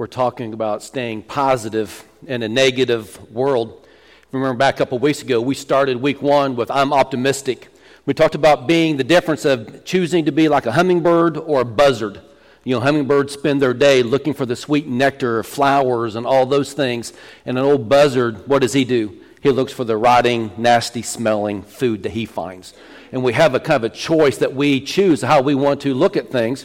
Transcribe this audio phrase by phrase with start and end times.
[0.00, 3.86] we're talking about staying positive in a negative world.
[4.32, 7.68] Remember back a couple weeks ago, we started week one with I'm optimistic.
[8.06, 11.64] We talked about being the difference of choosing to be like a hummingbird or a
[11.66, 12.18] buzzard.
[12.64, 16.46] You know, hummingbirds spend their day looking for the sweet nectar, of flowers, and all
[16.46, 17.12] those things.
[17.44, 19.20] And an old buzzard, what does he do?
[19.42, 22.72] He looks for the rotting, nasty smelling food that he finds.
[23.12, 25.92] And we have a kind of a choice that we choose how we want to
[25.92, 26.64] look at things.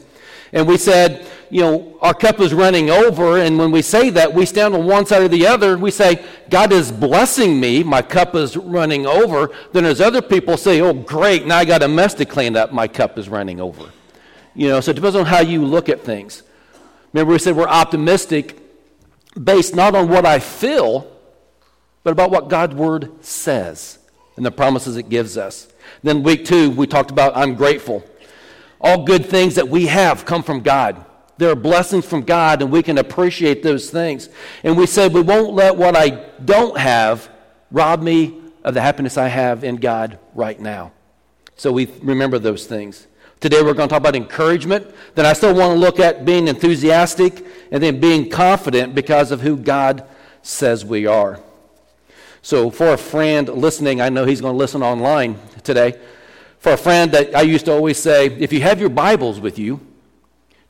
[0.56, 3.38] And we said, you know, our cup is running over.
[3.38, 5.78] And when we say that, we stand on one side or the other.
[5.78, 7.84] We say, God is blessing me.
[7.84, 9.54] My cup is running over.
[9.74, 11.46] Then there's other people say, oh, great.
[11.46, 12.72] Now I got a mess to clean up.
[12.72, 13.92] My cup is running over.
[14.56, 16.42] You know, so it depends on how you look at things.
[17.12, 18.58] Remember, we said we're optimistic
[19.42, 21.12] based not on what I feel,
[22.04, 24.00] but about what God's word says
[24.38, 25.68] and the promises it gives us.
[26.02, 28.06] Then, week two, we talked about I'm grateful.
[28.82, 31.04] All good things that we have come from God.
[31.38, 34.30] There are blessings from God, and we can appreciate those things.
[34.64, 36.10] And we said we won't let what I
[36.44, 37.30] don't have
[37.72, 40.92] rob me of the happiness I have in God right now.
[41.56, 43.08] So we remember those things.
[43.40, 44.94] Today we're going to talk about encouragement.
[45.14, 49.42] Then I still want to look at being enthusiastic and then being confident because of
[49.42, 50.08] who God
[50.42, 51.40] says we are.
[52.42, 56.00] So, for a friend listening, I know he's going to listen online today.
[56.66, 59.60] For a friend that I used to always say, if you have your Bibles with
[59.60, 59.80] you,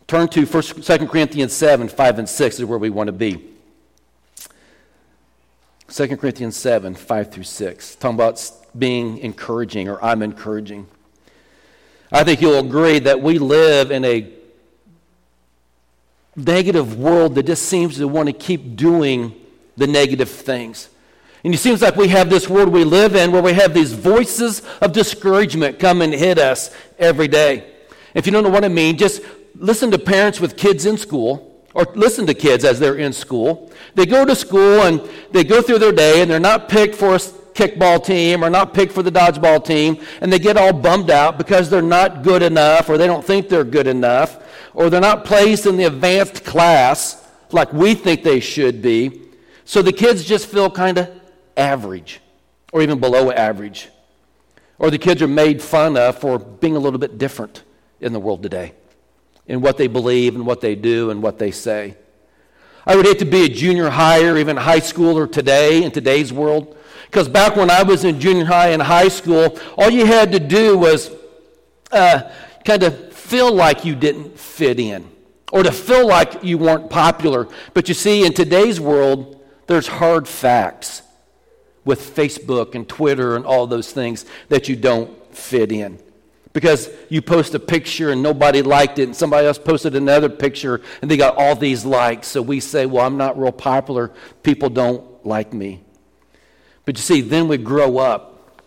[0.08, 3.42] turn to 1, 2 Corinthians 7, 5 and 6 is where we want to be.
[5.88, 10.86] 2 Corinthians 7, 5 through 6, talking about being encouraging or I'm encouraging.
[12.12, 14.30] I think you'll agree that we live in a
[16.36, 19.34] negative world that just seems to want to keep doing
[19.78, 20.90] the negative things.
[21.46, 23.94] And it seems like we have this world we live in where we have these
[23.94, 27.72] voices of discouragement come and hit us every day.
[28.16, 29.22] If you don't know what I mean, just
[29.54, 33.72] listen to parents with kids in school or listen to kids as they're in school.
[33.94, 35.00] They go to school and
[35.34, 38.74] they go through their day and they're not picked for a kickball team or not
[38.74, 42.42] picked for the dodgeball team and they get all bummed out because they're not good
[42.42, 44.40] enough or they don't think they're good enough
[44.74, 49.22] or they're not placed in the advanced class like we think they should be.
[49.64, 51.15] So the kids just feel kind of
[51.58, 52.22] average
[52.72, 53.90] or even below average.
[54.78, 57.64] Or the kids are made fun of for being a little bit different
[58.02, 58.74] in the world today
[59.48, 61.96] in what they believe and what they do and what they say.
[62.86, 66.32] I would hate to be a junior high or even high schooler today in today's
[66.32, 66.78] world.
[67.06, 70.40] Because back when I was in junior high and high school, all you had to
[70.40, 71.12] do was
[71.92, 72.30] uh,
[72.64, 75.10] kind of feel like you didn't fit in
[75.52, 77.48] or to feel like you weren't popular.
[77.74, 81.02] But you see, in today's world, there's hard facts
[81.85, 86.00] with Facebook and Twitter and all those things that you don't fit in.
[86.51, 90.81] Because you post a picture and nobody liked it, and somebody else posted another picture
[91.01, 92.28] and they got all these likes.
[92.28, 94.12] So we say, Well, I'm not real popular.
[94.41, 95.84] People don't like me.
[96.85, 98.62] But you see, then we grow up.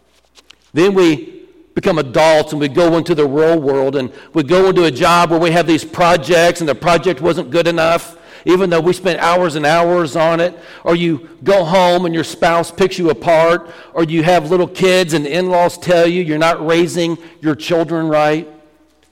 [0.74, 4.84] Then we become adults and we go into the real world and we go into
[4.84, 8.80] a job where we have these projects and the project wasn't good enough even though
[8.80, 12.98] we spent hours and hours on it, or you go home and your spouse picks
[12.98, 17.18] you apart, or you have little kids and in laws tell you you're not raising
[17.40, 18.48] your children right.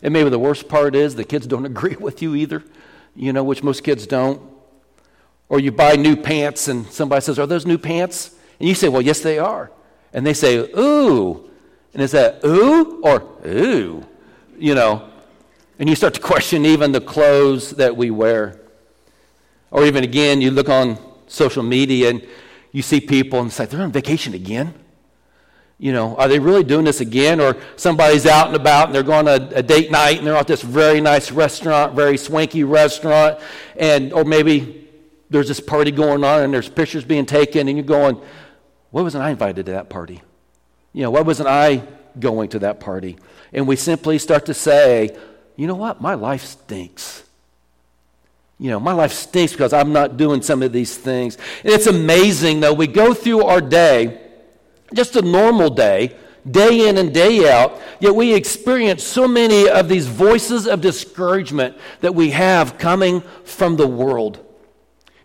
[0.02, 2.62] And maybe the worst part is the kids don't agree with you either,
[3.14, 4.40] you know, which most kids don't.
[5.48, 8.34] Or you buy new pants and somebody says, Are those new pants?
[8.58, 9.70] And you say, Well, yes, they are.
[10.12, 11.50] And they say, Ooh.
[11.92, 14.04] And is that ooh or ooh?
[14.58, 15.08] You know.
[15.78, 18.60] And you start to question even the clothes that we wear.
[19.70, 22.26] Or even again, you look on social media and
[22.72, 24.74] you see people and say, they're on vacation again.
[25.78, 27.40] You know, are they really doing this again?
[27.40, 30.62] Or somebody's out and about and they're going a date night and they're at this
[30.62, 33.40] very nice restaurant, very swanky restaurant,
[33.76, 34.88] and or maybe
[35.28, 38.20] there's this party going on and there's pictures being taken and you're going,
[38.90, 40.22] why wasn't I invited to that party?
[40.92, 41.82] You know, why wasn't I
[42.18, 43.18] going to that party?
[43.52, 45.14] And we simply start to say,
[45.56, 46.00] you know what?
[46.00, 47.25] My life stinks
[48.58, 51.36] you know, my life stinks because I'm not doing some of these things.
[51.62, 54.20] And it's amazing, though, we go through our day,
[54.94, 56.16] just a normal day,
[56.50, 61.76] day in and day out, yet we experience so many of these voices of discouragement
[62.00, 64.42] that we have coming from the world.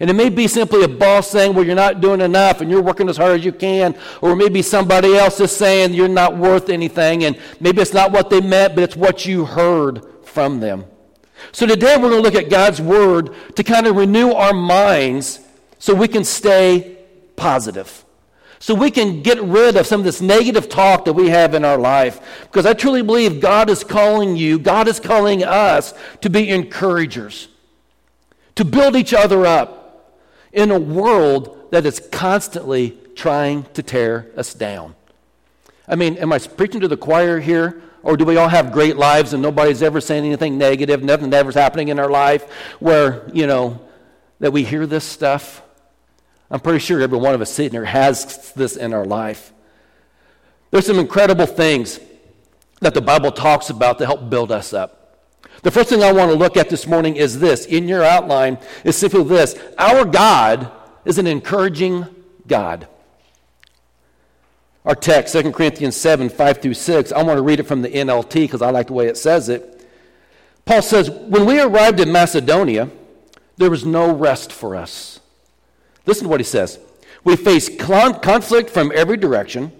[0.02, 2.82] And it may be simply a boss saying, well, you're not doing enough and you're
[2.82, 3.96] working as hard as you can.
[4.20, 7.24] Or maybe somebody else is saying you're not worth anything.
[7.24, 10.86] And maybe it's not what they meant, but it's what you heard from them.
[11.52, 15.40] So today we're going to look at God's Word to kind of renew our minds
[15.80, 16.98] so we can stay
[17.36, 18.06] positive.
[18.60, 21.66] So we can get rid of some of this negative talk that we have in
[21.66, 22.22] our life.
[22.44, 27.48] Because I truly believe God is calling you, God is calling us to be encouragers.
[28.56, 30.16] to build each other up
[30.52, 34.96] in a world that is constantly trying to tear us down.
[35.88, 37.82] I mean, am I preaching to the choir here?
[38.04, 41.56] Or do we all have great lives and nobody's ever saying anything negative, nothing ever's
[41.56, 42.50] happening in our life
[42.80, 43.80] where, you know,
[44.40, 45.62] that we hear this stuff?
[46.50, 49.54] I'm pretty sure every one of us sitting here has this in our life.
[50.72, 52.00] There's some incredible things
[52.82, 54.98] that the Bible talks about to help build us up.
[55.62, 57.66] The first thing I want to look at this morning is this.
[57.66, 59.56] In your outline is simply this.
[59.78, 60.72] Our God
[61.06, 62.08] is an encouraging
[62.48, 62.88] God.
[64.86, 67.90] Our text, 2 Corinthians 7, 5 through 6, I want to read it from the
[67.90, 69.88] NLT because I like the way it says it.
[70.66, 72.90] Paul says, When we arrived in Macedonia,
[73.58, 75.20] there was no rest for us.
[76.06, 76.80] Listen to what he says.
[77.24, 79.72] We faced conflict from every direction,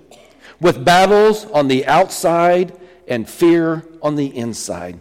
[0.60, 2.78] with battles on the outside
[3.08, 5.00] and fear on the inside.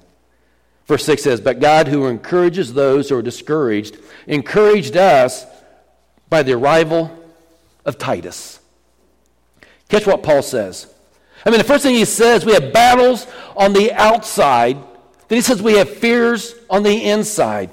[0.87, 5.45] Verse 6 says, But God, who encourages those who are discouraged, encouraged us
[6.31, 7.17] by the arrival
[7.85, 8.60] of Titus.
[9.91, 10.87] Catch what Paul says.
[11.45, 13.27] I mean, the first thing he says, we have battles
[13.57, 14.77] on the outside.
[15.29, 17.71] Then he says we have fears on the inside.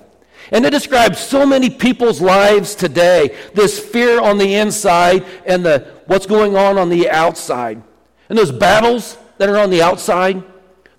[0.52, 5.94] And it describes so many people's lives today this fear on the inside and the,
[6.08, 7.82] what's going on on the outside.
[8.30, 10.42] And those battles that are on the outside,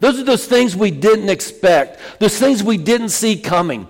[0.00, 3.88] those are those things we didn't expect, those things we didn't see coming,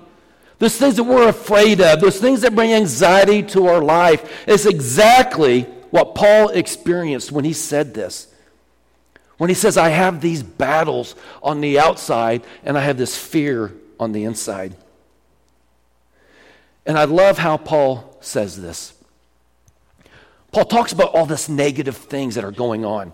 [0.59, 4.45] those things that we're afraid of, those things that bring anxiety to our life.
[4.47, 8.33] It's exactly what Paul experienced when he said this.
[9.39, 13.73] When he says, I have these battles on the outside and I have this fear
[13.99, 14.77] on the inside.
[16.85, 18.95] And I love how Paul says this.
[20.51, 23.13] Paul talks about all this negative things that are going on.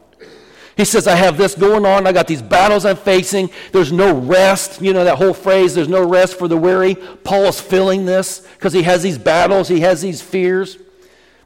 [0.77, 2.07] He says, I have this going on.
[2.07, 3.51] I got these battles I'm facing.
[3.73, 4.81] There's no rest.
[4.81, 6.95] You know that whole phrase, there's no rest for the weary.
[6.95, 10.79] Paul is feeling this because he has these battles, he has these fears.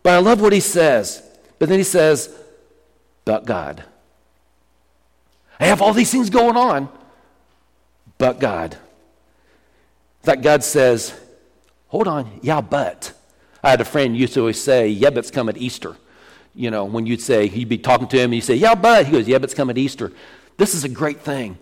[0.09, 1.23] But I love what he says.
[1.59, 2.35] But then he says,
[3.27, 3.85] but God.
[5.61, 6.89] I have all these things going on,
[8.17, 8.79] but God.
[10.23, 11.13] That God says,
[11.89, 13.13] hold on, yeah, but.
[13.63, 15.95] I had a friend used to always say, yeah, but it's come at Easter
[16.55, 19.05] you know, when you'd say, you'd be talking to him and you say, yeah, but,
[19.05, 20.11] he goes, yeah, but it's coming Easter.
[20.57, 21.59] This is a great thing.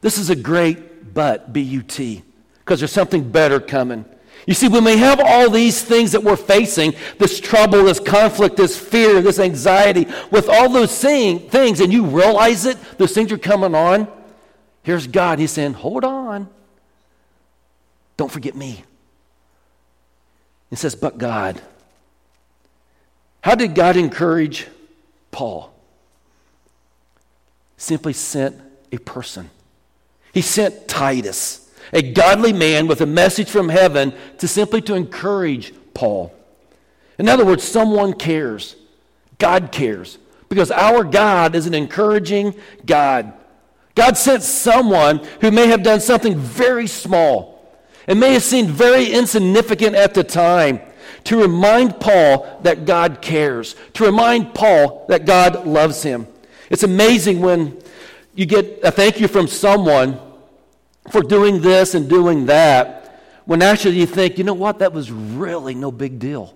[0.00, 2.22] This is a great but, B-U-T,
[2.60, 4.04] because there's something better coming.
[4.46, 8.56] You see, when we have all these things that we're facing, this trouble, this conflict,
[8.56, 13.38] this fear, this anxiety, with all those things, and you realize it, those things are
[13.38, 14.08] coming on,
[14.82, 15.38] here's God.
[15.38, 16.48] He's saying, hold on.
[18.16, 18.84] Don't forget me.
[20.70, 21.60] He says, but God.
[23.42, 24.66] How did God encourage
[25.30, 25.72] Paul?
[27.76, 28.60] Simply sent
[28.90, 29.50] a person.
[30.32, 35.72] He sent Titus, a godly man with a message from heaven to simply to encourage
[35.94, 36.32] Paul.
[37.18, 38.76] In other words, someone cares.
[39.38, 40.18] God cares.
[40.48, 42.54] Because our God is an encouraging
[42.86, 43.32] God.
[43.94, 47.76] God sent someone who may have done something very small
[48.06, 50.80] and may have seemed very insignificant at the time
[51.24, 56.26] to remind Paul that God cares, to remind Paul that God loves him.
[56.70, 57.78] It's amazing when
[58.34, 60.18] you get a thank you from someone
[61.10, 65.10] for doing this and doing that, when actually you think, you know what, that was
[65.10, 66.54] really no big deal.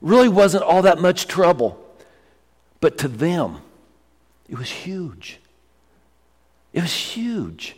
[0.00, 1.84] Really wasn't all that much trouble.
[2.80, 3.58] But to them,
[4.48, 5.40] it was huge.
[6.72, 7.76] It was huge.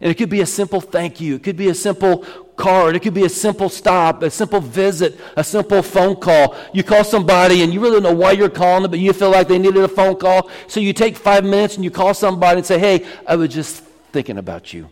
[0.00, 1.36] And it could be a simple thank you.
[1.36, 2.24] It could be a simple
[2.56, 2.96] card.
[2.96, 6.56] It could be a simple stop, a simple visit, a simple phone call.
[6.72, 9.30] You call somebody and you really don't know why you're calling them, but you feel
[9.30, 10.50] like they needed a phone call.
[10.66, 13.84] So you take five minutes and you call somebody and say, hey, I was just
[14.18, 14.90] thinking about you.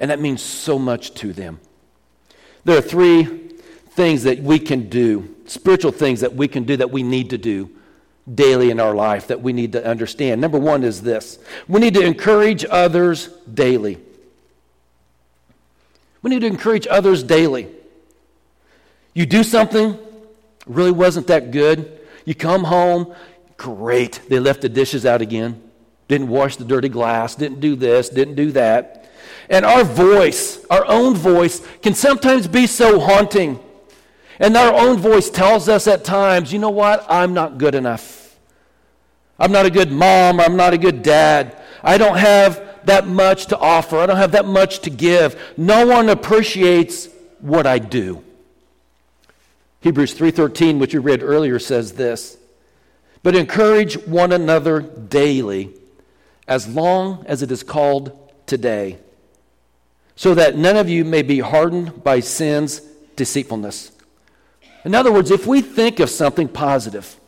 [0.00, 1.60] And that means so much to them.
[2.64, 3.22] There are three
[3.90, 7.38] things that we can do, spiritual things that we can do that we need to
[7.38, 7.70] do
[8.34, 10.40] daily in our life that we need to understand.
[10.40, 13.98] Number one is this we need to encourage others daily.
[16.20, 17.68] We need to encourage others daily.
[19.14, 19.96] You do something,
[20.66, 22.00] really wasn't that good.
[22.24, 23.14] You come home,
[23.56, 24.22] great.
[24.28, 25.67] They left the dishes out again.
[26.08, 29.10] Didn't wash the dirty glass, didn't do this, didn't do that.
[29.50, 33.60] And our voice, our own voice, can sometimes be so haunting.
[34.38, 37.04] And our own voice tells us at times, you know what?
[37.08, 38.36] I'm not good enough.
[39.38, 40.40] I'm not a good mom.
[40.40, 41.60] I'm not a good dad.
[41.82, 43.98] I don't have that much to offer.
[43.98, 45.40] I don't have that much to give.
[45.56, 47.08] No one appreciates
[47.40, 48.24] what I do.
[49.80, 52.36] Hebrews 3:13, which you read earlier says this.
[53.22, 55.74] But encourage one another daily
[56.48, 58.98] as long as it is called today,
[60.16, 62.80] so that none of you may be hardened by sin's
[63.14, 63.92] deceitfulness.
[64.84, 67.20] In other words, if we think of something positive,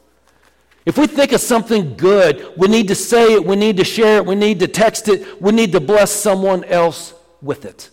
[0.86, 4.16] if we think of something good, we need to say it, we need to share
[4.16, 7.12] it, we need to text it, we need to bless someone else
[7.42, 7.90] with it.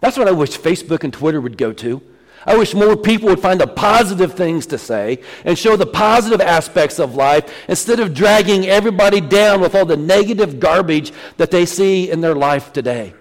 [0.00, 2.00] That's what I wish Facebook and Twitter would go to.
[2.46, 6.40] I wish more people would find the positive things to say and show the positive
[6.40, 11.66] aspects of life instead of dragging everybody down with all the negative garbage that they
[11.66, 13.14] see in their life today.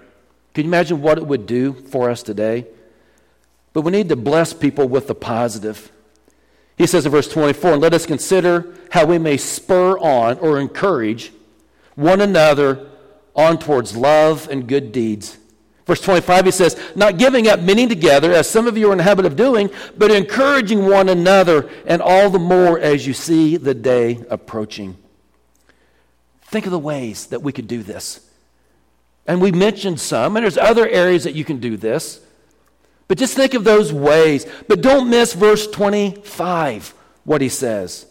[0.53, 2.65] Can you imagine what it would do for us today?
[3.73, 5.91] But we need to bless people with the positive.
[6.77, 10.59] He says in verse 24, and let us consider how we may spur on or
[10.59, 11.31] encourage
[11.95, 12.89] one another
[13.35, 15.37] on towards love and good deeds.
[15.85, 18.99] Verse 25, he says, Not giving up meeting together, as some of you are in
[18.99, 23.57] the habit of doing, but encouraging one another, and all the more as you see
[23.57, 24.97] the day approaching.
[26.43, 28.27] Think of the ways that we could do this.
[29.25, 32.19] And we mentioned some, and there's other areas that you can do this.
[33.07, 34.45] But just think of those ways.
[34.67, 38.05] But don't miss verse 25, what he says.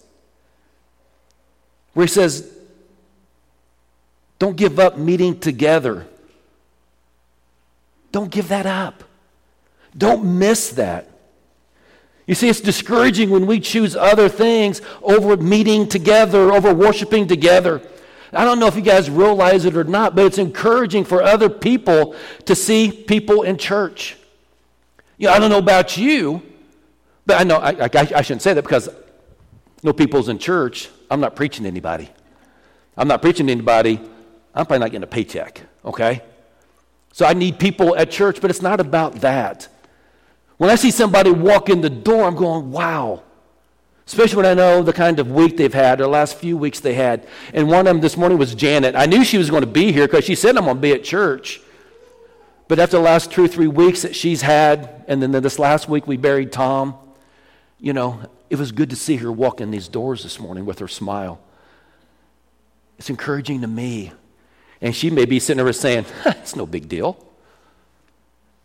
[1.94, 2.50] Where he says,
[4.38, 6.06] Don't give up meeting together.
[8.12, 9.04] Don't give that up.
[9.96, 11.08] Don't miss that.
[12.26, 17.82] You see, it's discouraging when we choose other things over meeting together, over worshiping together.
[18.32, 21.48] I don't know if you guys realize it or not, but it's encouraging for other
[21.48, 22.14] people
[22.44, 24.16] to see people in church.
[25.18, 26.42] You know, I don't know about you,
[27.26, 28.88] but I know I, I, I shouldn't say that because
[29.82, 30.88] no people's in church.
[31.10, 32.10] I'm not preaching to anybody.
[32.96, 33.96] I'm not preaching to anybody.
[34.54, 36.22] I'm probably not getting a paycheck, okay?
[37.12, 39.68] So I need people at church, but it's not about that.
[40.56, 43.22] When I see somebody walk in the door, I'm going, wow.
[44.06, 46.80] Especially when I know the kind of week they've had, or the last few weeks
[46.80, 47.26] they had.
[47.54, 48.96] And one of them this morning was Janet.
[48.96, 50.92] I knew she was going to be here because she said, I'm going to be
[50.92, 51.60] at church.
[52.68, 55.88] But after the last two or three weeks that she's had, and then this last
[55.88, 56.94] week we buried Tom,
[57.80, 60.78] you know, it was good to see her walk in these doors this morning with
[60.80, 61.40] her smile.
[62.98, 64.12] It's encouraging to me.
[64.80, 67.26] And she may be sitting there saying, it's no big deal.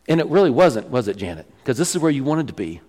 [0.07, 1.50] And it really wasn't, was it, Janet?
[1.60, 2.81] Because this is where you wanted to be.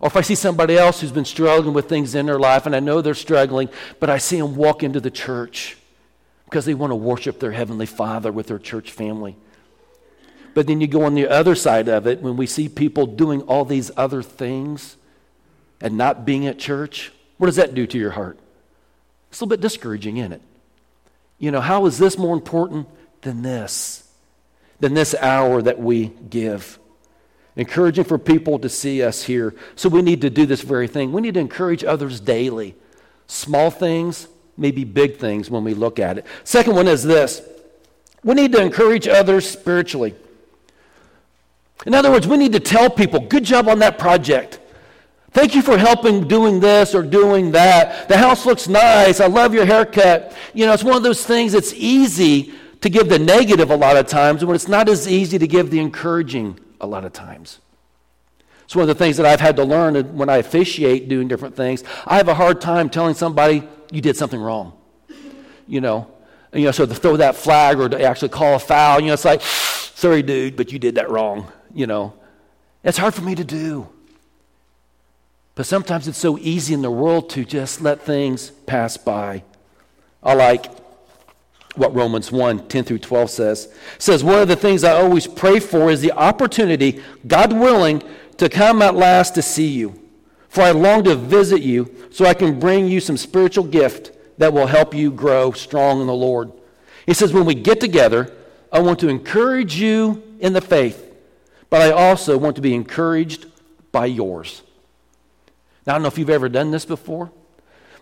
[0.00, 2.74] Or if I see somebody else who's been struggling with things in their life, and
[2.74, 3.68] I know they're struggling,
[4.00, 5.76] but I see them walk into the church
[6.46, 9.36] because they want to worship their Heavenly Father with their church family.
[10.54, 13.42] But then you go on the other side of it when we see people doing
[13.42, 14.96] all these other things
[15.80, 17.12] and not being at church.
[17.38, 18.38] What does that do to your heart?
[19.30, 20.42] It's a little bit discouraging, isn't it?
[21.42, 22.86] You know, how is this more important
[23.22, 24.08] than this?
[24.78, 26.78] Than this hour that we give?
[27.56, 29.52] Encouraging for people to see us here.
[29.74, 31.12] So we need to do this very thing.
[31.12, 32.76] We need to encourage others daily.
[33.26, 36.26] Small things, maybe big things when we look at it.
[36.44, 37.42] Second one is this
[38.22, 40.14] we need to encourage others spiritually.
[41.84, 44.60] In other words, we need to tell people, good job on that project.
[45.32, 48.08] Thank you for helping doing this or doing that.
[48.08, 49.20] The house looks nice.
[49.20, 50.34] I love your haircut.
[50.52, 53.96] You know, it's one of those things that's easy to give the negative a lot
[53.96, 57.60] of times when it's not as easy to give the encouraging a lot of times.
[58.64, 61.56] It's one of the things that I've had to learn when I officiate doing different
[61.56, 61.82] things.
[62.06, 64.74] I have a hard time telling somebody you did something wrong.
[65.66, 66.10] You know,
[66.52, 69.12] you know, so to throw that flag or to actually call a foul, you know,
[69.14, 72.14] it's like, sorry, dude, but you did that wrong you know.
[72.84, 73.88] It's hard for me to do.
[75.54, 79.44] But sometimes it's so easy in the world to just let things pass by.
[80.22, 80.66] I like
[81.74, 83.64] what Romans 1 10 through 12 says.
[83.96, 88.02] It says, One of the things I always pray for is the opportunity, God willing,
[88.38, 89.98] to come at last to see you.
[90.48, 94.52] For I long to visit you so I can bring you some spiritual gift that
[94.52, 96.52] will help you grow strong in the Lord.
[97.06, 98.32] He says, When we get together,
[98.72, 101.10] I want to encourage you in the faith
[101.72, 103.46] but I also want to be encouraged
[103.92, 104.60] by yours.
[105.86, 107.30] Now, I don't know if you've ever done this before,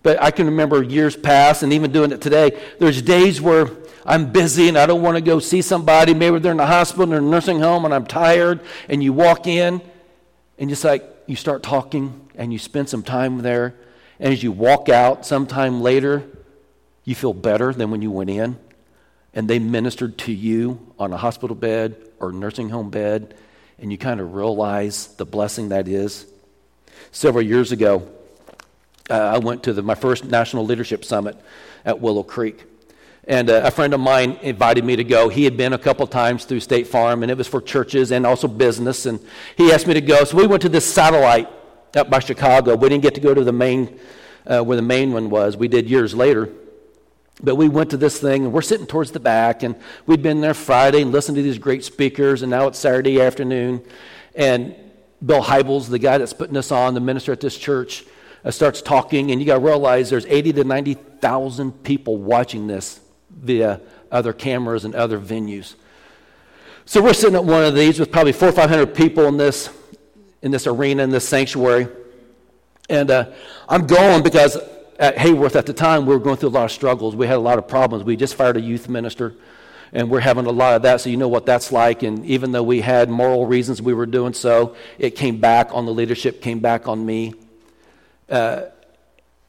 [0.02, 2.58] but I can remember years past and even doing it today.
[2.78, 3.68] There's days where
[4.04, 6.14] I'm busy and I don't want to go see somebody.
[6.14, 9.46] Maybe they're in the hospital or a nursing home and I'm tired, and you walk
[9.46, 9.80] in
[10.58, 13.74] and just like you start talking and you spend some time there.
[14.18, 16.24] And as you walk out sometime later,
[17.04, 18.58] you feel better than when you went in.
[19.32, 23.34] And they ministered to you on a hospital bed or nursing home bed
[23.80, 26.26] and you kind of realize the blessing that is.
[27.12, 28.08] Several years ago,
[29.08, 31.36] uh, I went to the, my first National Leadership Summit
[31.84, 32.64] at Willow Creek.
[33.24, 35.28] And uh, a friend of mine invited me to go.
[35.28, 38.26] He had been a couple times through State Farm, and it was for churches and
[38.26, 39.06] also business.
[39.06, 39.20] And
[39.56, 40.24] he asked me to go.
[40.24, 41.48] So we went to this satellite
[41.94, 42.76] up by Chicago.
[42.76, 44.00] We didn't get to go to the main,
[44.46, 45.56] uh, where the main one was.
[45.56, 46.50] We did years later.
[47.42, 49.74] But we went to this thing, and we're sitting towards the back, and
[50.06, 53.82] we'd been there Friday and listened to these great speakers, and now it's Saturday afternoon.
[54.34, 54.74] And
[55.24, 58.04] Bill Hybels, the guy that's putting us on, the minister at this church,
[58.44, 63.00] uh, starts talking, and you got to realize there's 80 to 90,000 people watching this
[63.30, 65.74] via other cameras and other venues.
[66.86, 69.70] So we're sitting at one of these with probably four or 500 people in this,
[70.42, 71.86] in this arena, in this sanctuary.
[72.88, 73.30] And uh,
[73.68, 74.56] I'm going because
[74.98, 77.14] at Hayworth at the time, we were going through a lot of struggles.
[77.14, 78.04] We had a lot of problems.
[78.04, 79.34] We just fired a youth minister,
[79.92, 82.02] and we're having a lot of that, so you know what that's like.
[82.02, 85.86] And even though we had moral reasons we were doing so, it came back on
[85.86, 87.34] the leadership, came back on me.
[88.28, 88.66] Uh,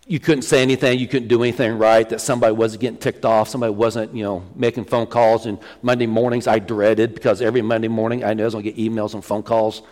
[0.07, 3.47] you couldn't say anything, you couldn't do anything right, that somebody wasn't getting ticked off,
[3.49, 5.45] somebody wasn't, you know, making phone calls.
[5.45, 8.71] And Monday mornings I dreaded because every Monday morning I knew I was going to
[8.71, 9.83] get emails and phone calls.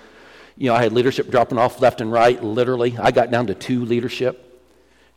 [0.57, 2.97] You know, I had leadership dropping off left and right, literally.
[2.97, 4.47] I got down to two leadership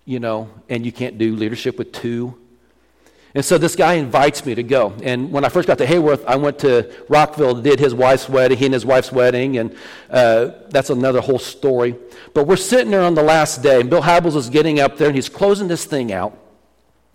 [0.05, 2.39] you know, and you can't do leadership with two.
[3.35, 4.93] And so this guy invites me to go.
[5.03, 8.59] And when I first got to Hayworth, I went to Rockville, did his wife's wedding,
[8.59, 9.75] he and his wife's wedding, and
[10.11, 11.97] uh, that's another whole story.
[12.35, 15.07] But we're sitting there on the last day, and Bill Hybels is getting up there,
[15.07, 16.39] and he's closing this thing out.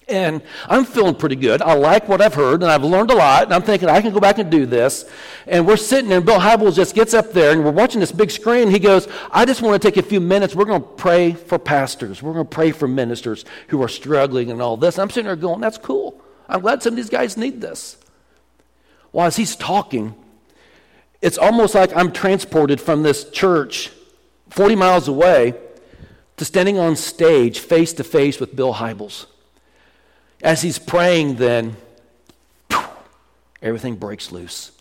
[0.10, 1.62] And I'm feeling pretty good.
[1.62, 3.44] I like what I've heard, and I've learned a lot.
[3.44, 5.04] And I'm thinking I can go back and do this.
[5.46, 8.14] And we're sitting there, and Bill Hybels just gets up there, and we're watching this
[8.14, 8.70] big screen.
[8.70, 10.56] He goes, I just want to take a few minutes.
[10.56, 12.24] We're going to pray for pastors.
[12.24, 14.96] We're going to pray for ministers who are struggling and all this.
[14.96, 16.22] And I'm sitting there going, That's cool.
[16.48, 17.98] I'm glad some of these guys need this.
[19.12, 20.16] Well, as he's talking,
[21.22, 23.92] it's almost like I'm transported from this church
[24.50, 25.56] 40 miles away
[26.38, 29.26] to standing on stage face to face with Bill Hybels.
[30.42, 31.76] As he's praying, then
[33.62, 34.72] everything breaks loose.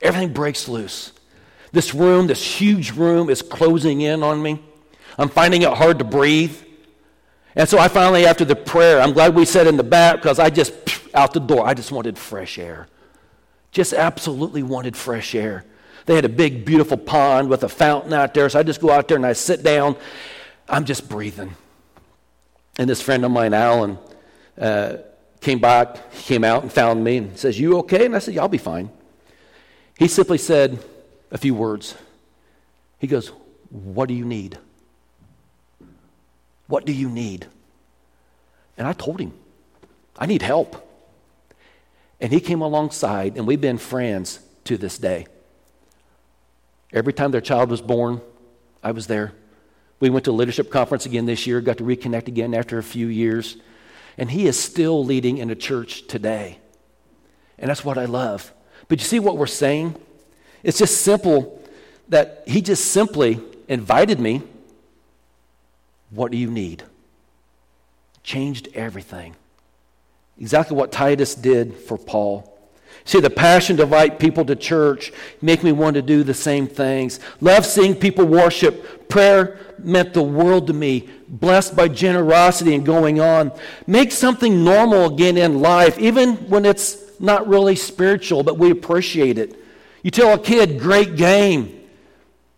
[0.00, 1.12] Everything breaks loose.
[1.72, 4.60] This room, this huge room, is closing in on me.
[5.18, 6.56] I'm finding it hard to breathe.
[7.54, 10.38] And so I finally, after the prayer, I'm glad we sat in the back because
[10.38, 10.74] I just,
[11.14, 12.86] out the door, I just wanted fresh air.
[13.72, 15.64] Just absolutely wanted fresh air.
[16.04, 18.48] They had a big, beautiful pond with a fountain out there.
[18.48, 19.96] So I just go out there and I sit down.
[20.68, 21.56] I'm just breathing.
[22.78, 23.98] And this friend of mine, Alan,
[24.58, 24.96] uh,
[25.40, 28.06] came back, came out and found me and says, You okay?
[28.06, 28.90] And I said, Yeah, I'll be fine.
[29.98, 30.78] He simply said
[31.30, 31.94] a few words.
[32.98, 33.28] He goes,
[33.70, 34.58] What do you need?
[36.66, 37.46] What do you need?
[38.76, 39.32] And I told him,
[40.18, 40.82] I need help.
[42.20, 45.26] And he came alongside, and we've been friends to this day.
[46.92, 48.20] Every time their child was born,
[48.82, 49.32] I was there.
[50.00, 52.82] We went to a leadership conference again this year, got to reconnect again after a
[52.82, 53.56] few years.
[54.18, 56.58] And he is still leading in a church today.
[57.58, 58.52] And that's what I love.
[58.88, 59.94] But you see what we're saying?
[60.62, 61.62] It's just simple
[62.08, 64.42] that he just simply invited me.
[66.10, 66.84] What do you need?
[68.22, 69.36] Changed everything.
[70.38, 72.55] Exactly what Titus did for Paul.
[73.04, 76.66] See, the passion to invite people to church make me want to do the same
[76.66, 77.20] things.
[77.40, 79.08] Love seeing people worship.
[79.08, 81.08] Prayer meant the world to me.
[81.28, 83.52] Blessed by generosity and going on.
[83.86, 89.38] Make something normal again in life, even when it's not really spiritual, but we appreciate
[89.38, 89.56] it.
[90.02, 91.84] You tell a kid, great game.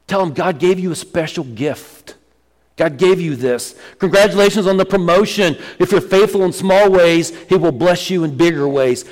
[0.07, 2.15] Tell him God gave you a special gift.
[2.79, 3.79] God gave you this.
[3.99, 5.57] Congratulations on the promotion.
[5.79, 9.05] If you're faithful in small ways, He will bless you in bigger ways.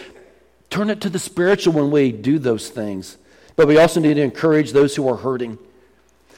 [0.71, 3.17] Turn it to the spiritual when we do those things.
[3.55, 5.59] But we also need to encourage those who are hurting.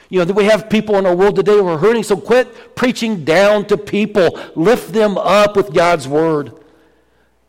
[0.09, 3.23] You know, we have people in our world today who are hurting, so quit preaching
[3.23, 4.39] down to people.
[4.55, 6.51] Lift them up with God's word.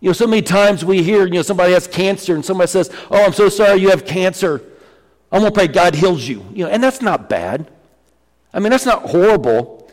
[0.01, 2.91] You know, so many times we hear, you know, somebody has cancer and somebody says,
[3.11, 4.63] Oh, I'm so sorry you have cancer.
[5.33, 6.45] I'm going to pray God heals you.
[6.53, 7.71] You know, and that's not bad.
[8.53, 9.91] I mean, that's not horrible.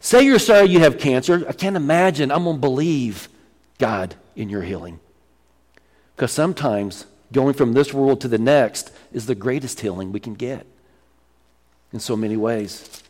[0.00, 1.44] Say you're sorry you have cancer.
[1.48, 2.30] I can't imagine.
[2.30, 3.28] I'm going to believe
[3.78, 5.00] God in your healing.
[6.18, 10.34] Because sometimes going from this world to the next is the greatest healing we can
[10.34, 10.66] get
[11.92, 13.04] in so many ways.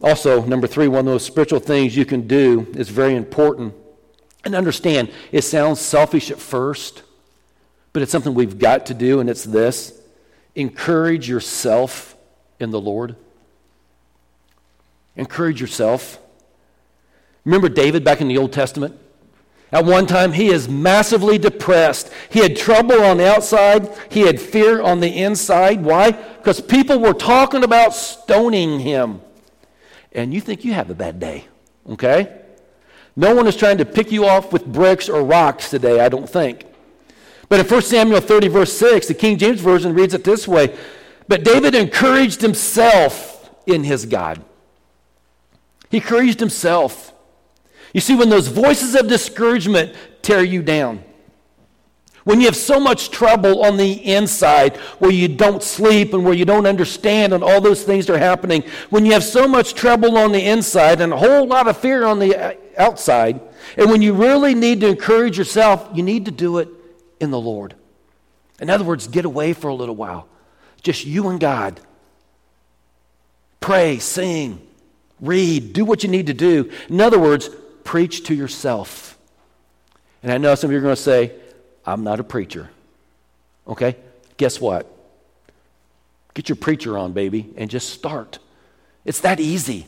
[0.00, 3.74] Also, number three, one of those spiritual things you can do is very important.
[4.44, 7.04] And understand, it sounds selfish at first,
[7.92, 9.92] but it's something we've got to do, and it's this
[10.56, 12.16] encourage yourself
[12.58, 13.14] in the Lord.
[15.14, 16.18] Encourage yourself.
[17.44, 18.98] Remember David back in the Old Testament?
[19.72, 22.12] At one time, he is massively depressed.
[22.28, 25.82] He had trouble on the outside, he had fear on the inside.
[25.82, 26.12] Why?
[26.12, 29.22] Because people were talking about stoning him.
[30.12, 31.46] And you think you have a bad day,
[31.88, 32.38] okay?
[33.16, 36.28] No one is trying to pick you off with bricks or rocks today, I don't
[36.28, 36.66] think.
[37.48, 40.76] But in 1 Samuel 30, verse 6, the King James Version reads it this way
[41.28, 44.42] But David encouraged himself in his God.
[45.90, 47.14] He encouraged himself.
[47.92, 51.04] You see, when those voices of discouragement tear you down,
[52.24, 56.34] when you have so much trouble on the inside where you don't sleep and where
[56.34, 60.16] you don't understand and all those things are happening, when you have so much trouble
[60.16, 63.40] on the inside and a whole lot of fear on the uh, outside,
[63.76, 66.68] and when you really need to encourage yourself, you need to do it
[67.20, 67.74] in the Lord.
[68.60, 70.28] In other words, get away for a little while.
[70.82, 71.80] Just you and God.
[73.60, 74.64] Pray, sing,
[75.20, 76.70] read, do what you need to do.
[76.88, 77.50] In other words,
[77.84, 79.18] preach to yourself.
[80.22, 81.32] And I know some of you are going to say,
[81.84, 82.70] I'm not a preacher.
[83.66, 83.96] Okay?
[84.36, 84.86] Guess what?
[86.34, 88.38] Get your preacher on, baby, and just start.
[89.04, 89.86] It's that easy.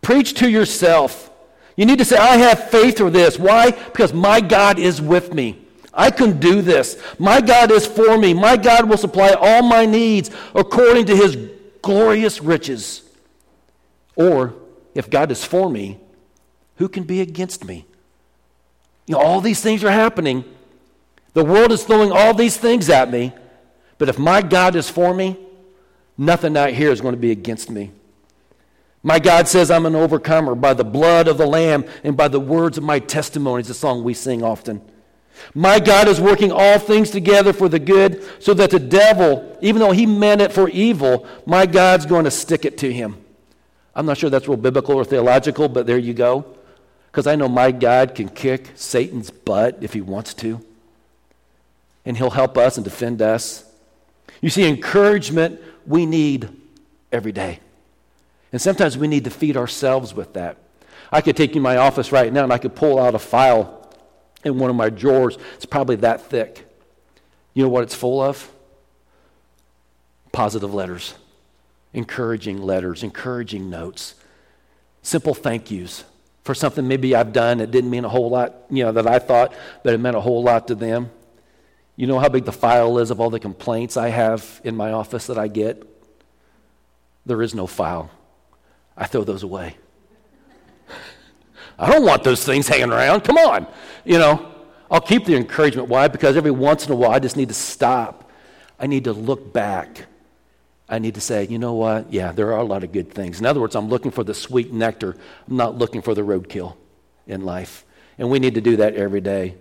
[0.00, 1.30] Preach to yourself.
[1.76, 3.38] You need to say, I have faith for this.
[3.38, 3.70] Why?
[3.70, 5.58] Because my God is with me.
[5.94, 7.00] I can do this.
[7.18, 8.34] My God is for me.
[8.34, 11.36] My God will supply all my needs according to his
[11.82, 13.02] glorious riches.
[14.16, 14.54] Or,
[14.94, 15.98] if God is for me,
[16.76, 17.86] who can be against me?
[19.06, 20.44] You know, all these things are happening.
[21.34, 23.32] The world is throwing all these things at me.
[23.98, 25.38] But if my God is for me,
[26.18, 27.92] nothing out here is going to be against me.
[29.02, 32.40] My God says I'm an overcomer by the blood of the Lamb and by the
[32.40, 33.60] words of my testimony.
[33.60, 34.80] It's a song we sing often.
[35.54, 39.80] My God is working all things together for the good, so that the devil, even
[39.80, 43.16] though he meant it for evil, my God's going to stick it to him.
[43.94, 46.56] I'm not sure that's real biblical or theological, but there you go.
[47.12, 50.64] Because I know my God can kick Satan's butt if he wants to,
[52.06, 53.64] and he'll help us and defend us.
[54.40, 56.48] You see, encouragement we need
[57.12, 57.60] every day.
[58.50, 60.56] And sometimes we need to feed ourselves with that.
[61.10, 63.18] I could take you in my office right now and I could pull out a
[63.18, 63.90] file
[64.42, 65.36] in one of my drawers.
[65.56, 66.66] It's probably that thick.
[67.52, 68.50] You know what it's full of?
[70.32, 71.14] Positive letters,
[71.92, 74.14] encouraging letters, encouraging notes,
[75.02, 76.04] simple thank yous
[76.42, 79.18] for something maybe I've done that didn't mean a whole lot, you know, that I
[79.18, 81.10] thought, but it meant a whole lot to them.
[81.96, 84.92] You know how big the file is of all the complaints I have in my
[84.92, 85.86] office that I get?
[87.26, 88.10] There is no file.
[88.96, 89.76] I throw those away.
[91.78, 93.22] I don't want those things hanging around.
[93.22, 93.66] Come on.
[94.04, 94.52] You know,
[94.90, 95.88] I'll keep the encouragement.
[95.88, 96.08] Why?
[96.08, 98.30] Because every once in a while I just need to stop.
[98.78, 100.06] I need to look back.
[100.92, 102.12] I need to say, you know what?
[102.12, 103.40] Yeah, there are a lot of good things.
[103.40, 105.16] In other words, I'm looking for the sweet nectar.
[105.48, 106.76] I'm not looking for the roadkill
[107.26, 107.86] in life.
[108.18, 109.54] And we need to do that every day.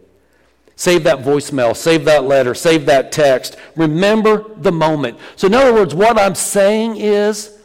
[0.76, 3.56] Save that voicemail, save that letter, save that text.
[3.78, 5.20] Remember the moment.
[5.38, 7.58] So, in other words, what I'm saying is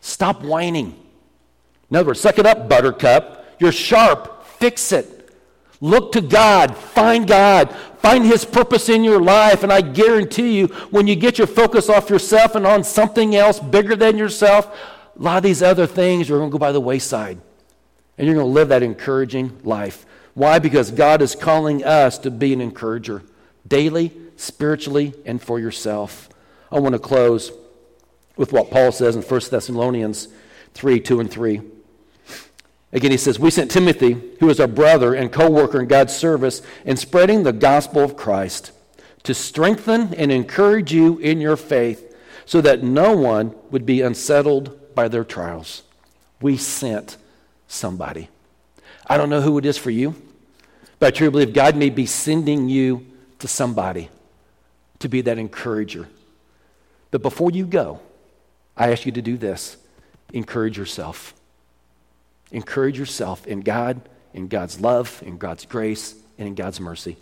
[0.00, 0.94] stop whining.
[1.90, 3.46] In other words, suck it up, buttercup.
[3.58, 4.46] You're sharp.
[4.46, 5.21] Fix it.
[5.82, 6.76] Look to God.
[6.76, 7.74] Find God.
[7.98, 9.64] Find His purpose in your life.
[9.64, 13.58] And I guarantee you, when you get your focus off yourself and on something else
[13.58, 14.66] bigger than yourself,
[15.18, 17.40] a lot of these other things are going to go by the wayside.
[18.16, 20.06] And you're going to live that encouraging life.
[20.34, 20.60] Why?
[20.60, 23.24] Because God is calling us to be an encourager
[23.66, 26.28] daily, spiritually, and for yourself.
[26.70, 27.50] I want to close
[28.36, 30.28] with what Paul says in 1 Thessalonians
[30.74, 31.60] 3 2 and 3.
[32.92, 36.14] Again, he says, We sent Timothy, who is our brother and co worker in God's
[36.14, 38.72] service, in spreading the gospel of Christ,
[39.22, 44.94] to strengthen and encourage you in your faith, so that no one would be unsettled
[44.94, 45.82] by their trials.
[46.40, 47.16] We sent
[47.66, 48.28] somebody.
[49.06, 50.14] I don't know who it is for you,
[50.98, 53.06] but I truly believe God may be sending you
[53.38, 54.10] to somebody
[54.98, 56.08] to be that encourager.
[57.10, 58.00] But before you go,
[58.76, 59.76] I ask you to do this
[60.32, 61.34] encourage yourself.
[62.52, 67.16] Encourage yourself in God, in God's love, in God's grace, and in God's mercy.